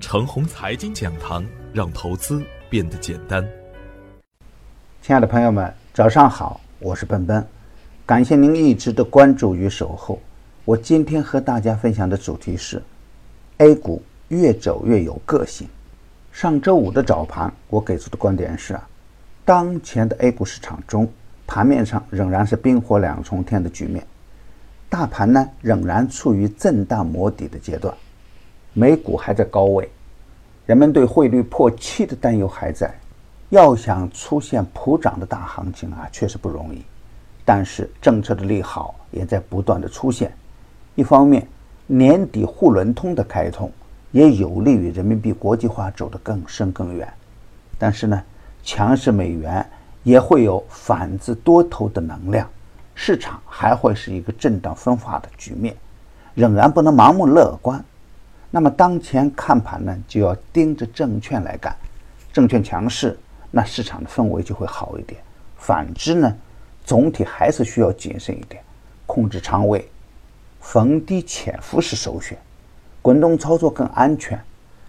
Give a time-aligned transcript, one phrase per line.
[0.00, 3.46] 程红财经讲堂，让投资变得简单。
[5.02, 7.44] 亲爱的朋友们，早上好，我是奔奔，
[8.06, 10.20] 感谢您一直的关注与守候。
[10.64, 12.80] 我今天和大家分享的主题是
[13.58, 15.68] ：A 股越走越有个性。
[16.32, 18.78] 上周五的早盘，我给出的观点是，
[19.44, 21.10] 当前的 A 股市场中，
[21.46, 24.06] 盘面上仍然是冰火两重天的局面，
[24.88, 27.92] 大盘呢仍然处于震荡磨底的阶段。
[28.78, 29.90] 美股还在高位，
[30.64, 32.94] 人们对汇率破七的担忧还在，
[33.48, 36.80] 要想出现普涨的大行情啊，确实不容易。
[37.44, 40.32] 但是政策的利好也在不断的出现，
[40.94, 41.44] 一方面
[41.88, 43.68] 年底沪伦通的开通
[44.12, 47.12] 也有利于人民币国际化走得更深更远，
[47.80, 48.22] 但是呢，
[48.62, 49.68] 强势美元
[50.04, 52.48] 也会有反制多头的能量，
[52.94, 55.74] 市场还会是一个震荡分化的局面，
[56.36, 57.84] 仍然不能盲目乐观。
[58.50, 61.76] 那么当前看盘呢，就要盯着证券来干，
[62.32, 63.18] 证券强势，
[63.50, 65.20] 那市场的氛围就会好一点。
[65.58, 66.34] 反之呢，
[66.82, 68.62] 总体还是需要谨慎一点，
[69.04, 69.86] 控制仓位，
[70.62, 72.38] 逢低潜伏是首选，
[73.02, 74.40] 滚动操作更安全。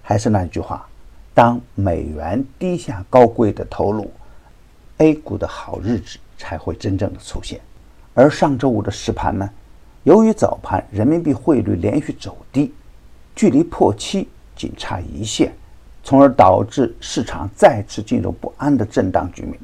[0.02, 0.88] 还是那句话，
[1.34, 4.10] 当美元低下高贵的头颅
[5.00, 7.60] ，A 股的好日子才会真正的出现。
[8.14, 9.50] 而上周五的实盘呢，
[10.04, 12.74] 由于早盘人民币汇率连续走低。
[13.40, 15.54] 距离破七仅差一线，
[16.04, 19.58] 从而导致市场再次进入不安的震荡局面。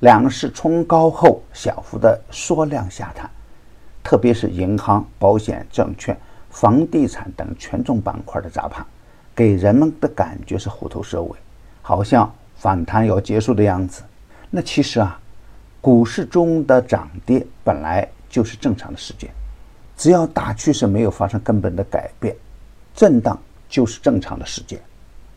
[0.00, 3.30] 两市冲高后小幅的缩量下探，
[4.02, 6.14] 特别是银行、保险、证券、
[6.50, 8.84] 房地产等权重板块的砸盘，
[9.34, 11.34] 给人们的感觉是虎头蛇尾，
[11.80, 14.02] 好像反弹要结束的样子。
[14.50, 15.18] 那其实啊，
[15.80, 19.30] 股市中的涨跌本来就是正常的事件，
[19.96, 22.36] 只要大趋势没有发生根本的改变。
[22.94, 24.80] 震荡就是正常的事件，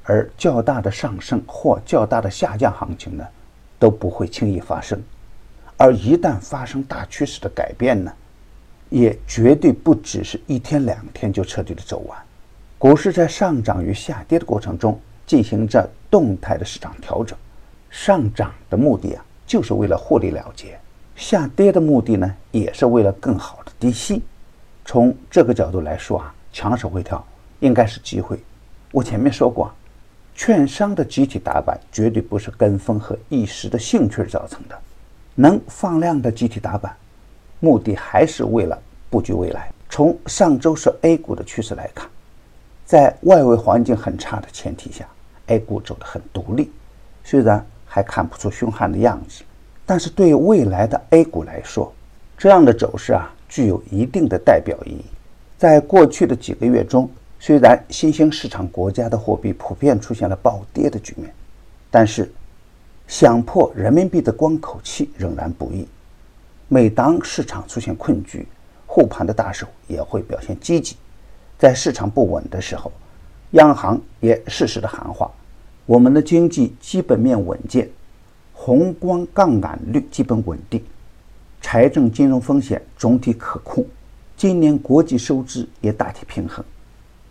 [0.03, 3.25] 而较大的上升或较大的下降行情呢，
[3.79, 5.01] 都不会轻易发生。
[5.75, 8.11] 而一旦发生大趋势的改变呢，
[8.89, 12.17] 也绝对不只是一天两天就彻底的走完。
[12.77, 17.37] 股市在上涨与下跌的过程中进行着动态的市场调整，
[17.89, 20.77] 上涨的目的啊，就是为了获利了结；
[21.15, 24.21] 下跌的目的呢，也是为了更好的低吸。
[24.85, 27.25] 从这个角度来说啊，强势回调。
[27.59, 28.39] 应该是机会。
[28.91, 29.71] 我前面说过，
[30.35, 34.77] 券商的集体打板绝对不是跟风和一时的兴趣造成的。
[35.35, 36.95] 能放量的集体打板，
[37.59, 38.79] 目的还是为了
[39.09, 39.69] 布局未来。
[39.89, 42.09] 从上周是 A 股的趋势来看，
[42.85, 45.07] 在外围环境很差的前提下
[45.47, 46.71] ，A 股走得很独立，
[47.23, 49.43] 虽然还看不出凶悍的样子，
[49.85, 51.93] 但是对未来的 A 股来说，
[52.37, 55.05] 这样的走势啊，具有一定的代表意义。
[55.57, 57.09] 在过去的几个月中，
[57.39, 61.31] 虽然新兴市场国家的货币普遍出现了暴跌的局面，
[61.91, 62.31] 但是
[63.07, 65.87] 想破人民币的关口期仍然不易。
[66.67, 68.45] 每当市场出现困局，
[68.85, 70.97] 护盘的大手也会表现积极。
[71.57, 72.91] 在市场不稳的时候，
[73.51, 75.31] 央行也适时的喊话：
[75.85, 77.89] 我们的经济基本面稳健，
[78.51, 80.83] 宏观杠杆率基本稳定，
[81.61, 83.85] 财政金融风险总体可控，
[84.35, 86.65] 今年国际收支也大体平衡。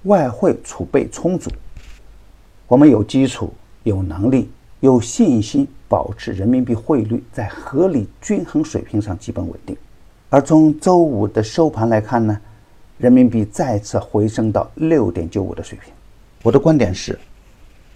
[0.06, 1.50] 外汇储备充足，
[2.68, 3.52] 我们有基础、
[3.82, 4.48] 有能力、
[4.80, 9.76] 有信心保持人民币汇率在合理均衡水平上基本稳定。
[10.30, 12.40] 而从周五的收盘来看呢，
[12.98, 15.92] 人民币再次回升到六点九五的水平。
[16.42, 17.18] 我的观点是，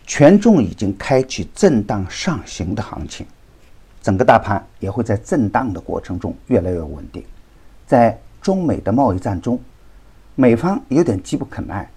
[0.04, 3.25] 权重已经开启震荡上行的行情，
[4.03, 7.22] 整个大盘也会在震荡的过程中越来越稳定。
[7.87, 9.60] 在中美的贸易战中，
[10.34, 11.88] 美方有点急不可耐。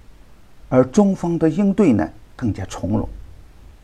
[0.74, 3.08] 而中方的应对呢更加从容。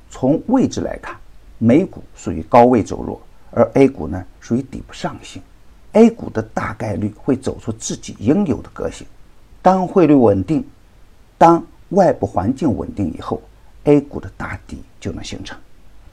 [0.10, 1.16] 从位置来看，
[1.60, 5.40] 美股属于高位走弱，而 A 股呢属于底部上行。
[5.92, 9.06] A 股的大概率会走出自己应有的个性。
[9.62, 10.68] 当汇率稳定，
[11.38, 13.40] 当外部环境稳定以后
[13.84, 15.56] ，A 股的大底就能形成。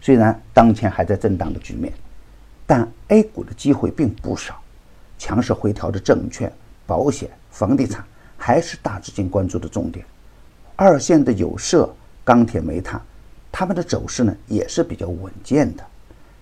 [0.02, 1.90] 虽然当前还在震荡的局面，
[2.66, 4.60] 但 A 股的机会并不少。
[5.16, 6.52] 强势回调的证券、
[6.86, 8.04] 保险、房地产
[8.36, 10.04] 还是大资金关注的重点。
[10.78, 11.90] 二线的有色、
[12.22, 13.00] 钢铁、煤炭，
[13.50, 15.82] 它们的走势呢也是比较稳健的。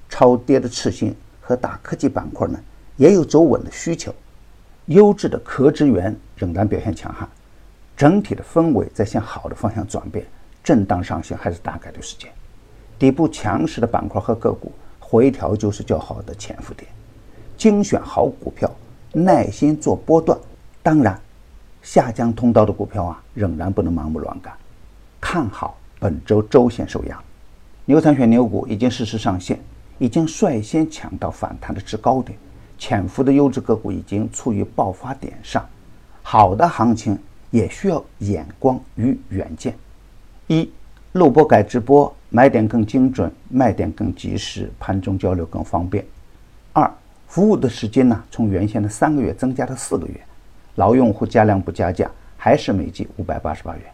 [0.09, 2.59] 超跌的次新和大科技板块呢
[2.97, 4.13] 也有走稳的需求。
[4.87, 7.29] 优质的壳资源仍然表现强悍，
[7.97, 10.27] 整体的氛围在向好的方向转变。
[10.65, 12.29] 震荡上行还是大概率事件。
[12.99, 16.91] 底部强势的板块和个股回调就是较好的潜伏点。
[17.57, 18.69] 精选好股票，
[19.13, 20.37] 耐心做波段。
[20.83, 21.21] 当然。
[21.85, 24.53] 下降通道的股票啊，仍然不能盲目乱干。
[25.21, 27.23] 看好本周周线收阳。
[27.85, 29.61] 牛散选牛股已经实时上线，
[29.99, 32.39] 已经率先抢到反弹的制高点，
[32.79, 35.63] 潜伏的优质个股已经处于爆发点上。
[36.23, 37.19] 好的行情
[37.51, 39.75] 也需要眼光与远见。
[40.47, 40.71] 一，
[41.13, 46.03] 录播改直播，买点更精准，卖点更及时，盘中交流更方便。
[46.73, 46.91] 二，
[47.29, 50.19] 服务的时间呢，从原先的三个月增加到四个月，
[50.77, 53.85] 老用户加量不加价，还是每季五百八十八元。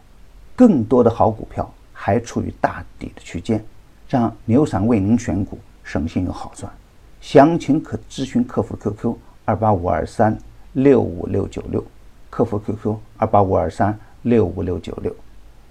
[0.55, 3.63] 更多的好股票还处于大底的区间。
[4.09, 6.69] 让牛散为您选股，省心又好赚。
[7.21, 10.37] 详情可咨询客服 QQ 二八五二三
[10.73, 11.81] 六五六九六，
[12.29, 15.15] 客服 QQ 二八五二三六五六九六。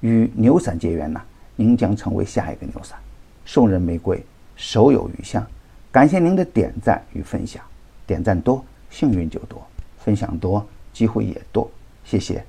[0.01, 1.21] 与牛散结缘呢，
[1.55, 2.99] 您将成为下一个牛散。
[3.45, 4.25] 送人玫瑰，
[4.57, 5.47] 手有余香。
[5.93, 7.62] 感谢您的点赞与分享，
[8.07, 9.62] 点赞多幸运就多，
[9.99, 10.67] 分享多
[11.00, 11.70] 机会也多。
[12.05, 12.44] 谢谢。